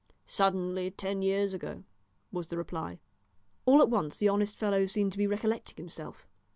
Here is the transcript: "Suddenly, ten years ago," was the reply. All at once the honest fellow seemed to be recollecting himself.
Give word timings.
"Suddenly, 0.25 0.89
ten 0.89 1.21
years 1.21 1.53
ago," 1.53 1.83
was 2.31 2.47
the 2.47 2.57
reply. 2.57 2.97
All 3.67 3.83
at 3.83 3.89
once 3.91 4.17
the 4.17 4.29
honest 4.29 4.55
fellow 4.55 4.87
seemed 4.87 5.11
to 5.11 5.17
be 5.19 5.27
recollecting 5.27 5.77
himself. 5.77 6.27